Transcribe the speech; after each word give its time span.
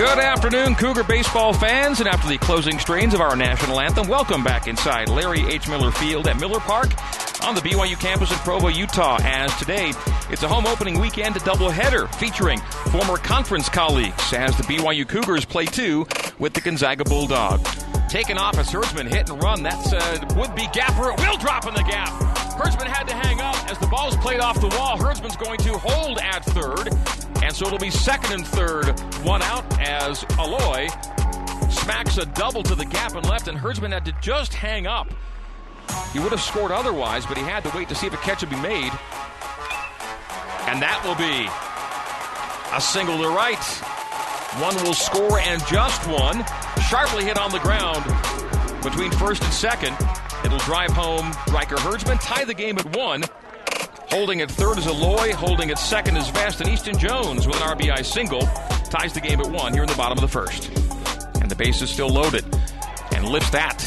Good 0.00 0.18
afternoon, 0.18 0.76
Cougar 0.76 1.04
baseball 1.04 1.52
fans, 1.52 2.00
and 2.00 2.08
after 2.08 2.26
the 2.26 2.38
closing 2.38 2.78
strains 2.78 3.12
of 3.12 3.20
our 3.20 3.36
national 3.36 3.78
anthem, 3.80 4.08
welcome 4.08 4.42
back 4.42 4.66
inside 4.66 5.10
Larry 5.10 5.46
H. 5.46 5.68
Miller 5.68 5.90
Field 5.90 6.26
at 6.26 6.40
Miller 6.40 6.58
Park 6.58 6.88
on 7.44 7.54
the 7.54 7.60
BYU 7.60 8.00
campus 8.00 8.32
in 8.32 8.38
Provo, 8.38 8.68
Utah. 8.68 9.18
As 9.20 9.54
today, 9.56 9.92
it's 10.30 10.42
a 10.42 10.48
home 10.48 10.66
opening 10.66 10.98
weekend 10.98 11.34
doubleheader 11.34 12.12
featuring 12.14 12.60
former 12.90 13.18
conference 13.18 13.68
colleagues 13.68 14.32
as 14.32 14.56
the 14.56 14.62
BYU 14.62 15.06
Cougars 15.06 15.44
play 15.44 15.66
two 15.66 16.06
with 16.38 16.54
the 16.54 16.62
Gonzaga 16.62 17.04
Bulldogs. 17.04 17.84
Taken 18.08 18.38
off 18.38 18.56
a 18.56 18.64
Herdsman 18.64 19.06
hit 19.06 19.28
and 19.28 19.42
run. 19.42 19.62
That's 19.62 19.92
a 19.92 20.26
would-be 20.34 20.66
gapper. 20.72 21.10
It 21.12 21.20
will 21.20 21.36
drop 21.36 21.66
in 21.66 21.74
the 21.74 21.82
gap. 21.82 22.29
Herdsman 22.60 22.88
had 22.88 23.08
to 23.08 23.14
hang 23.14 23.40
up 23.40 23.56
as 23.70 23.78
the 23.78 23.86
ball's 23.86 24.16
played 24.18 24.38
off 24.38 24.60
the 24.60 24.68
wall. 24.76 24.98
Herdsman's 24.98 25.36
going 25.36 25.58
to 25.60 25.78
hold 25.78 26.18
at 26.18 26.44
third. 26.44 26.90
And 27.42 27.56
so 27.56 27.64
it'll 27.66 27.78
be 27.78 27.90
second 27.90 28.32
and 28.32 28.46
third, 28.46 29.00
one 29.24 29.40
out 29.40 29.64
as 29.80 30.24
Aloy 30.36 30.90
smacks 31.72 32.18
a 32.18 32.26
double 32.26 32.62
to 32.64 32.74
the 32.74 32.84
gap 32.84 33.14
and 33.14 33.26
left, 33.26 33.48
and 33.48 33.56
Herdsman 33.56 33.92
had 33.92 34.04
to 34.04 34.14
just 34.20 34.52
hang 34.52 34.86
up. 34.86 35.08
He 36.12 36.18
would 36.18 36.32
have 36.32 36.42
scored 36.42 36.70
otherwise, 36.70 37.24
but 37.24 37.38
he 37.38 37.44
had 37.44 37.64
to 37.64 37.74
wait 37.74 37.88
to 37.88 37.94
see 37.94 38.06
if 38.06 38.12
a 38.12 38.18
catch 38.18 38.42
would 38.42 38.50
be 38.50 38.60
made. 38.60 38.92
And 40.68 40.82
that 40.82 41.00
will 41.02 41.16
be 41.16 41.48
a 42.76 42.80
single 42.80 43.16
to 43.22 43.28
right. 43.30 43.56
One 44.60 44.76
will 44.84 44.92
score 44.92 45.38
and 45.40 45.64
just 45.66 46.06
one. 46.06 46.44
Sharply 46.90 47.24
hit 47.24 47.38
on 47.38 47.52
the 47.52 47.60
ground 47.60 48.04
between 48.82 49.12
first 49.12 49.42
and 49.42 49.52
second. 49.54 49.96
It'll 50.44 50.58
drive 50.58 50.90
home 50.90 51.32
Riker 51.52 51.78
Herdsman, 51.78 52.18
tie 52.18 52.44
the 52.44 52.54
game 52.54 52.78
at 52.78 52.96
one. 52.96 53.24
Holding 54.10 54.40
at 54.40 54.50
third 54.50 54.78
is 54.78 54.86
Aloy. 54.86 55.32
Holding 55.32 55.70
at 55.70 55.78
second 55.78 56.16
is 56.16 56.28
Vest. 56.30 56.60
And 56.60 56.68
Easton 56.68 56.98
Jones 56.98 57.46
with 57.46 57.56
an 57.56 57.62
RBI 57.62 58.04
single 58.04 58.40
ties 58.90 59.12
the 59.12 59.20
game 59.20 59.40
at 59.40 59.48
one 59.48 59.72
here 59.72 59.82
in 59.82 59.88
the 59.88 59.94
bottom 59.94 60.18
of 60.18 60.22
the 60.22 60.28
first. 60.28 60.68
And 61.40 61.48
the 61.48 61.54
base 61.54 61.80
is 61.80 61.90
still 61.90 62.08
loaded. 62.08 62.44
And 63.12 63.28
lifts 63.28 63.50
that 63.50 63.78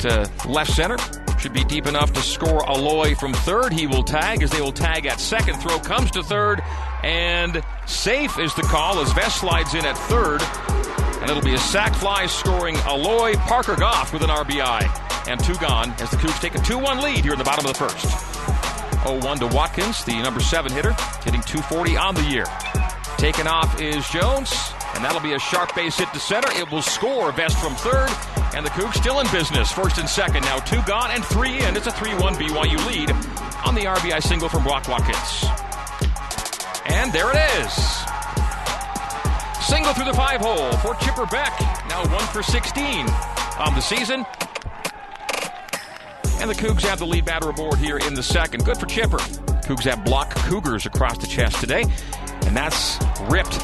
to 0.00 0.30
left 0.46 0.72
center. 0.72 0.98
Should 1.38 1.54
be 1.54 1.64
deep 1.64 1.86
enough 1.86 2.12
to 2.12 2.20
score 2.20 2.60
Aloy 2.60 3.18
from 3.18 3.32
third. 3.32 3.72
He 3.72 3.86
will 3.86 4.04
tag 4.04 4.42
as 4.42 4.50
they 4.50 4.60
will 4.60 4.70
tag 4.70 5.06
at 5.06 5.18
second. 5.18 5.56
Throw 5.56 5.78
comes 5.78 6.10
to 6.12 6.22
third. 6.22 6.62
And 7.02 7.62
safe 7.86 8.38
is 8.38 8.54
the 8.54 8.62
call 8.62 9.00
as 9.00 9.12
Vest 9.12 9.40
slides 9.40 9.74
in 9.74 9.84
at 9.86 9.96
third. 9.96 10.42
And 11.22 11.30
it'll 11.30 11.42
be 11.42 11.54
a 11.54 11.58
sac 11.58 11.94
fly 11.94 12.26
scoring 12.26 12.74
Aloy 12.76 13.34
Parker 13.46 13.76
Goff 13.76 14.12
with 14.12 14.22
an 14.22 14.30
RBI. 14.30 15.01
And 15.28 15.42
two 15.42 15.54
gone 15.54 15.90
as 16.00 16.10
the 16.10 16.16
Cougs 16.16 16.40
take 16.40 16.54
a 16.54 16.58
2 16.58 16.78
1 16.78 17.00
lead 17.00 17.24
here 17.24 17.32
in 17.32 17.38
the 17.38 17.44
bottom 17.44 17.66
of 17.66 17.72
the 17.72 17.78
first. 17.78 18.06
0-1 19.02 19.40
to 19.40 19.46
Watkins, 19.48 20.04
the 20.04 20.14
number 20.22 20.40
seven 20.40 20.70
hitter, 20.70 20.92
hitting 21.24 21.40
240 21.42 21.96
on 21.96 22.14
the 22.14 22.22
year. 22.22 22.46
Taken 23.18 23.46
off 23.46 23.80
is 23.80 24.08
Jones, 24.10 24.52
and 24.94 25.04
that'll 25.04 25.20
be 25.20 25.34
a 25.34 25.38
sharp 25.38 25.74
base 25.74 25.98
hit 25.98 26.12
to 26.12 26.20
center. 26.20 26.50
It 26.52 26.70
will 26.70 26.82
score 26.82 27.32
Vest 27.32 27.58
from 27.58 27.74
third, 27.74 28.10
and 28.54 28.64
the 28.64 28.70
Cougs 28.70 28.94
still 28.94 29.20
in 29.20 29.30
business. 29.30 29.72
First 29.72 29.98
and 29.98 30.08
second, 30.08 30.42
now 30.42 30.58
two 30.58 30.80
gone 30.82 31.10
and 31.10 31.24
three 31.24 31.62
in. 31.62 31.76
It's 31.76 31.86
a 31.86 31.90
3-1 31.90 32.34
BYU 32.34 32.86
lead 32.86 33.10
on 33.66 33.74
the 33.74 33.82
RBI 33.82 34.22
single 34.22 34.48
from 34.48 34.62
Brock 34.62 34.88
Watkins. 34.88 35.44
And 36.86 37.12
there 37.12 37.30
it 37.30 37.38
is. 37.58 37.72
Single 39.66 39.94
through 39.94 40.06
the 40.06 40.14
five 40.14 40.40
hole 40.40 40.72
for 40.78 40.94
Chipper 40.96 41.26
Beck. 41.26 41.58
Now 41.88 42.04
one 42.12 42.26
for 42.28 42.42
16 42.42 43.06
on 43.58 43.74
the 43.74 43.80
season. 43.80 44.26
And 46.42 46.50
the 46.50 46.56
Cougs 46.56 46.82
have 46.82 46.98
the 46.98 47.06
lead 47.06 47.24
batter 47.24 47.50
aboard 47.50 47.78
here 47.78 47.98
in 47.98 48.14
the 48.14 48.22
second. 48.22 48.64
Good 48.64 48.76
for 48.76 48.86
Chipper. 48.86 49.18
Cougs 49.62 49.84
have 49.84 50.04
block 50.04 50.34
Cougars 50.34 50.86
across 50.86 51.16
the 51.18 51.28
chest 51.28 51.60
today. 51.60 51.84
And 52.46 52.56
that's 52.56 52.98
ripped 53.30 53.54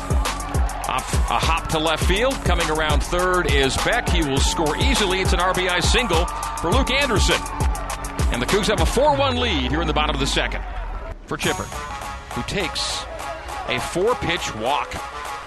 off 0.88 1.12
a 1.28 1.40
hop 1.40 1.66
to 1.70 1.78
left 1.80 2.04
field. 2.04 2.34
Coming 2.44 2.70
around 2.70 3.02
third 3.02 3.50
is 3.50 3.76
Beck. 3.78 4.08
He 4.08 4.22
will 4.22 4.38
score 4.38 4.76
easily. 4.76 5.20
It's 5.20 5.32
an 5.32 5.40
RBI 5.40 5.82
single 5.82 6.24
for 6.62 6.70
Luke 6.70 6.92
Anderson. 6.92 7.40
And 8.32 8.40
the 8.40 8.46
Cougs 8.46 8.66
have 8.66 8.80
a 8.80 8.86
4 8.86 9.16
1 9.16 9.38
lead 9.38 9.72
here 9.72 9.80
in 9.80 9.88
the 9.88 9.92
bottom 9.92 10.14
of 10.14 10.20
the 10.20 10.26
second 10.28 10.62
for 11.26 11.36
Chipper, 11.36 11.64
who 11.64 12.42
takes 12.44 13.02
a 13.66 13.80
four 13.80 14.14
pitch 14.14 14.54
walk. 14.54 14.92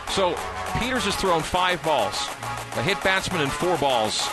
So 0.10 0.36
Peters 0.78 1.06
has 1.06 1.16
thrown 1.16 1.42
five 1.42 1.82
balls, 1.82 2.28
a 2.76 2.84
hit 2.84 3.02
batsman, 3.06 3.40
and 3.40 3.52
four 3.54 3.78
balls 3.78 4.28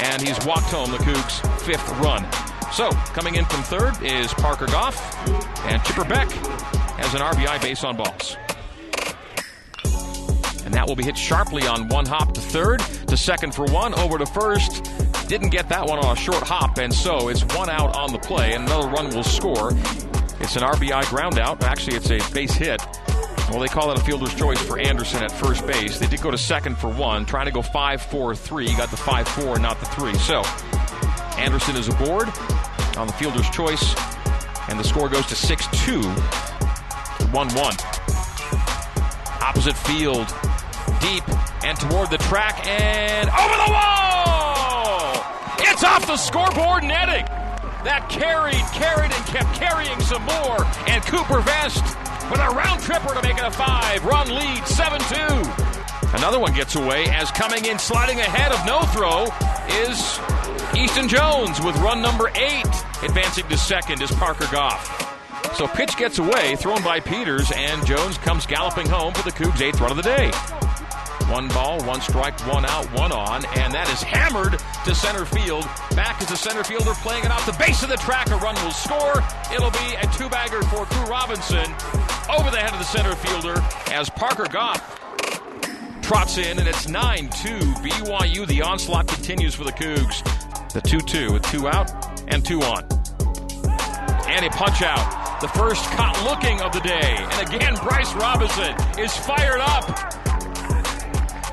and 0.00 0.20
he's 0.22 0.44
walked 0.46 0.70
home 0.70 0.90
the 0.90 0.98
Cougs' 0.98 1.40
fifth 1.62 1.88
run. 1.98 2.26
So, 2.72 2.90
coming 3.12 3.34
in 3.34 3.44
from 3.44 3.62
third 3.62 4.00
is 4.02 4.32
Parker 4.34 4.66
Goff, 4.66 4.96
and 5.66 5.82
Chipper 5.84 6.04
Beck 6.04 6.30
has 6.30 7.14
an 7.14 7.20
RBI 7.20 7.60
base 7.60 7.84
on 7.84 7.96
balls. 7.96 8.36
And 10.64 10.74
that 10.74 10.86
will 10.86 10.94
be 10.94 11.04
hit 11.04 11.18
sharply 11.18 11.66
on 11.66 11.88
one 11.88 12.06
hop 12.06 12.32
to 12.34 12.40
third, 12.40 12.78
to 13.08 13.16
second 13.16 13.54
for 13.54 13.64
one, 13.66 13.92
over 13.94 14.18
to 14.18 14.26
first. 14.26 14.88
Didn't 15.26 15.50
get 15.50 15.68
that 15.68 15.86
one 15.86 15.98
on 15.98 16.16
a 16.16 16.20
short 16.20 16.42
hop, 16.42 16.78
and 16.78 16.94
so 16.94 17.28
it's 17.28 17.42
one 17.56 17.68
out 17.68 17.96
on 17.96 18.12
the 18.12 18.18
play, 18.18 18.54
and 18.54 18.64
another 18.64 18.88
run 18.88 19.10
will 19.14 19.24
score. 19.24 19.72
It's 20.40 20.56
an 20.56 20.62
RBI 20.62 21.08
ground 21.10 21.38
out. 21.38 21.62
Actually, 21.64 21.96
it's 21.96 22.10
a 22.10 22.32
base 22.32 22.52
hit. 22.52 22.80
Well, 23.50 23.58
they 23.58 23.66
call 23.66 23.90
it 23.90 23.98
a 23.98 24.04
fielder's 24.04 24.32
choice 24.32 24.62
for 24.62 24.78
Anderson 24.78 25.24
at 25.24 25.32
first 25.32 25.66
base. 25.66 25.98
They 25.98 26.06
did 26.06 26.22
go 26.22 26.30
to 26.30 26.38
second 26.38 26.78
for 26.78 26.88
one, 26.88 27.26
trying 27.26 27.46
to 27.46 27.50
go 27.50 27.62
5 27.62 28.00
4 28.00 28.36
3. 28.36 28.76
Got 28.76 28.92
the 28.92 28.96
5 28.96 29.26
4, 29.26 29.58
not 29.58 29.80
the 29.80 29.86
3. 29.86 30.14
So, 30.14 30.42
Anderson 31.36 31.74
is 31.74 31.88
aboard 31.88 32.28
on 32.96 33.08
the 33.08 33.12
fielder's 33.14 33.50
choice, 33.50 33.94
and 34.68 34.78
the 34.78 34.84
score 34.84 35.08
goes 35.08 35.26
to 35.26 35.34
6 35.34 35.66
2 35.84 36.00
1 36.00 37.32
1. 37.32 37.74
Opposite 39.42 39.76
field, 39.76 40.32
deep 41.00 41.24
and 41.64 41.76
toward 41.76 42.08
the 42.10 42.18
track, 42.18 42.64
and 42.68 43.28
over 43.30 43.56
the 43.66 43.72
wall! 43.72 45.26
It's 45.58 45.82
off 45.82 46.06
the 46.06 46.16
scoreboard 46.16 46.84
netting! 46.84 47.26
That 47.82 48.06
carried, 48.08 48.62
carried, 48.72 49.10
and 49.10 49.26
kept 49.26 49.52
carrying 49.54 50.00
some 50.02 50.22
more, 50.22 50.64
and 50.86 51.02
Cooper 51.04 51.40
Vest 51.40 51.96
with 52.30 52.40
a 52.40 52.48
round 52.50 52.80
tripper 52.80 53.14
to 53.14 53.22
make 53.22 53.36
it 53.36 53.44
a 53.44 53.50
five 53.50 54.04
run 54.04 54.28
lead, 54.28 54.66
7 54.66 55.00
2. 55.00 56.16
Another 56.16 56.40
one 56.40 56.52
gets 56.54 56.74
away 56.76 57.04
as 57.08 57.30
coming 57.30 57.64
in, 57.64 57.78
sliding 57.78 58.18
ahead 58.20 58.52
of 58.52 58.64
no 58.66 58.82
throw 58.92 59.24
is 59.84 60.18
Easton 60.76 61.08
Jones 61.08 61.60
with 61.60 61.76
run 61.76 62.02
number 62.02 62.28
eight. 62.34 62.66
Advancing 63.02 63.46
to 63.48 63.56
second 63.56 64.02
is 64.02 64.10
Parker 64.12 64.46
Goff. 64.52 65.56
So 65.56 65.66
pitch 65.66 65.96
gets 65.96 66.18
away, 66.18 66.56
thrown 66.56 66.82
by 66.82 67.00
Peters, 67.00 67.50
and 67.54 67.84
Jones 67.86 68.18
comes 68.18 68.46
galloping 68.46 68.88
home 68.88 69.12
for 69.14 69.22
the 69.22 69.32
Cougs' 69.32 69.60
eighth 69.60 69.80
run 69.80 69.90
of 69.90 69.96
the 69.96 70.02
day. 70.02 70.30
One 71.30 71.46
ball, 71.48 71.80
one 71.84 72.00
strike, 72.00 72.38
one 72.48 72.66
out, 72.66 72.86
one 72.92 73.12
on, 73.12 73.44
and 73.56 73.72
that 73.72 73.88
is 73.88 74.02
hammered 74.02 74.58
to 74.84 74.94
center 74.96 75.24
field. 75.24 75.62
Back 75.94 76.20
is 76.20 76.26
the 76.26 76.36
center 76.36 76.64
fielder 76.64 76.92
playing 76.94 77.24
it 77.24 77.30
off 77.30 77.46
the 77.46 77.52
base 77.52 77.84
of 77.84 77.88
the 77.88 77.96
track. 77.96 78.28
A 78.30 78.36
run 78.36 78.56
will 78.64 78.72
score. 78.72 79.22
It'll 79.54 79.70
be 79.70 79.94
a 80.02 80.06
two 80.18 80.28
bagger 80.28 80.60
for 80.62 80.86
Crew 80.86 81.06
Robinson 81.06 81.70
over 82.28 82.50
the 82.50 82.58
head 82.58 82.72
of 82.72 82.78
the 82.78 82.84
center 82.84 83.14
fielder 83.14 83.62
as 83.92 84.10
Parker 84.10 84.46
Goff 84.50 84.98
trots 86.02 86.36
in, 86.38 86.58
and 86.58 86.66
it's 86.66 86.88
9 86.88 87.28
2 87.28 87.48
BYU. 87.78 88.44
The 88.44 88.62
onslaught 88.62 89.06
continues 89.06 89.54
for 89.54 89.62
the 89.62 89.72
Cougs. 89.72 90.26
The 90.72 90.80
2 90.80 90.98
2 90.98 91.32
with 91.32 91.42
two 91.44 91.68
out 91.68 91.92
and 92.26 92.44
two 92.44 92.60
on. 92.62 92.82
And 94.26 94.44
a 94.44 94.50
punch 94.50 94.82
out. 94.82 95.40
The 95.40 95.48
first 95.48 95.84
caught 95.92 96.20
looking 96.24 96.60
of 96.60 96.72
the 96.72 96.80
day. 96.80 97.16
And 97.18 97.48
again, 97.48 97.74
Bryce 97.84 98.12
Robinson 98.14 98.74
is 98.98 99.16
fired 99.16 99.60
up. 99.60 100.29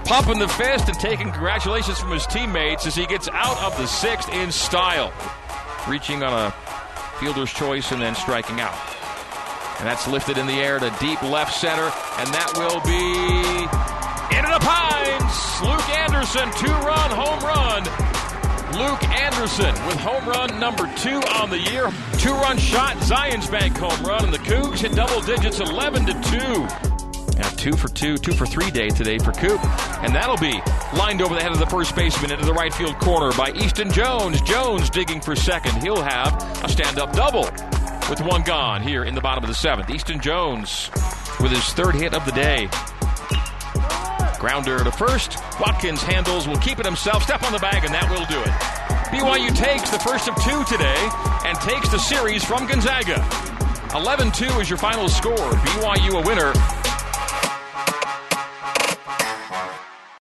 Pumping 0.07 0.40
the 0.40 0.47
fist 0.47 0.88
and 0.88 0.97
taking 0.97 1.31
congratulations 1.34 2.00
from 2.00 2.12
his 2.12 2.25
teammates 2.28 2.88
as 2.88 2.95
he 2.95 3.06
gets 3.07 3.28
out 3.34 3.57
of 3.62 3.78
the 3.78 3.85
sixth 3.85 4.29
in 4.29 4.53
style. 4.53 5.12
Reaching 5.85 6.23
on 6.23 6.31
a 6.31 6.51
fielder's 7.19 7.51
choice 7.51 7.91
and 7.91 8.01
then 8.01 8.16
striking 8.16 8.62
out. 8.62 8.73
And 9.79 9.85
that's 9.85 10.07
lifted 10.07 10.38
in 10.38 10.47
the 10.47 10.53
air 10.53 10.79
to 10.79 10.96
deep 11.01 11.22
left 11.23 11.53
center, 11.53 11.84
and 11.84 12.28
that 12.32 12.53
will 12.55 12.79
be 12.87 13.67
into 14.34 14.49
the 14.49 14.64
pines. 14.64 15.35
Luke 15.61 15.90
Anderson, 15.99 16.49
two 16.55 16.72
run 16.87 17.11
home 17.11 17.43
run. 17.43 17.84
Luke 18.79 19.03
Anderson 19.09 19.73
with 19.87 19.97
home 19.97 20.26
run 20.26 20.58
number 20.58 20.90
two 20.96 21.20
on 21.35 21.49
the 21.49 21.59
year. 21.59 21.91
Two 22.17 22.34
run 22.34 22.58
shot, 22.58 22.96
Zions 22.97 23.52
Bank 23.52 23.78
home 23.78 24.05
run, 24.05 24.23
and 24.23 24.34
the 24.34 24.40
Cougs 24.40 24.79
hit 24.79 24.93
double 24.93 25.20
digits 25.20 25.59
11 25.59 26.05
to 26.05 26.14
2. 26.79 26.86
Two 27.58 27.76
for 27.76 27.88
two, 27.88 28.18
two 28.18 28.34
for 28.34 28.46
three 28.46 28.70
day 28.70 28.88
today 28.90 29.18
for 29.18 29.32
Coop. 29.32 29.59
And 30.04 30.14
that'll 30.14 30.38
be 30.38 30.62
lined 30.96 31.22
over 31.22 31.34
the 31.34 31.42
head 31.42 31.52
of 31.52 31.59
the 31.59 31.66
first 31.66 31.96
baseman 31.96 32.32
into 32.32 32.46
the 32.46 32.54
right 32.54 32.74
field 32.74 32.98
corner 33.00 33.36
by 33.36 33.52
Easton 33.52 33.92
Jones. 33.92 34.40
Jones 34.42 34.92
digging 34.92 35.20
for 35.20 35.36
second. 35.36 35.82
He'll 35.82 36.02
have 36.02 36.34
a 36.64 36.70
stand 36.70 37.00
up 37.00 37.14
double 37.14 37.50
with 38.09 38.22
one 38.22 38.44
gone 38.44 38.82
here 38.84 39.04
in 39.04 39.16
the 39.16 39.22
bottom 39.22 39.44
of 39.44 39.50
the 39.50 39.56
seventh. 39.56 39.90
Easton 39.90 40.22
Jones 40.22 40.92
with 41.42 41.52
his 41.52 41.74
third 41.74 41.96
hit 41.96 42.14
of 42.14 42.26
the 42.26 42.32
day. 42.32 42.70
Grounder 44.40 44.84
to 44.84 44.92
first. 44.92 45.38
Watkins 45.59 46.02
handles, 46.04 46.48
will 46.48 46.58
keep 46.58 46.80
it 46.80 46.86
himself. 46.86 47.24
Step 47.24 47.42
on 47.44 47.52
the 47.52 47.59
bag, 47.59 47.84
and 47.84 47.94
that 47.94 48.08
will 48.09 48.26
do 48.28 48.40
it. 48.40 48.78
BYU 49.09 49.56
takes 49.56 49.90
the 49.90 50.00
first 50.00 50.30
of 50.30 50.36
two 50.44 50.64
today 50.66 51.09
and 51.44 51.58
takes 51.62 51.90
the 51.90 51.98
series 51.98 52.44
from 52.44 52.68
Gonzaga. 52.68 53.28
11 53.96 54.32
2 54.32 54.46
is 54.59 54.70
your 54.70 54.78
final 54.78 55.09
score. 55.09 55.36
BYU 55.36 56.22
a 56.22 56.28
winner 56.28 56.54